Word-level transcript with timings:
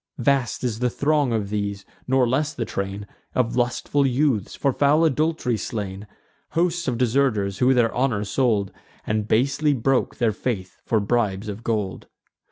Vast 0.17 0.63
is 0.63 0.79
the 0.79 0.89
throng 0.89 1.31
of 1.31 1.51
these; 1.51 1.85
nor 2.07 2.27
less 2.27 2.55
the 2.55 2.65
train 2.65 3.05
Of 3.35 3.55
lustful 3.55 4.03
youths, 4.03 4.55
for 4.55 4.73
foul 4.73 5.05
adult'ry 5.05 5.57
slain: 5.59 6.07
Hosts 6.53 6.87
of 6.87 6.97
deserters, 6.97 7.59
who 7.59 7.75
their 7.75 7.93
honour 7.93 8.23
sold, 8.23 8.71
And 9.05 9.27
basely 9.27 9.73
broke 9.75 10.15
their 10.15 10.33
faith 10.33 10.81
for 10.87 10.99
bribes 10.99 11.47
of 11.47 11.63
gold. 11.63 12.07